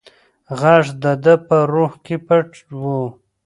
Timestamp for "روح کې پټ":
1.73-2.49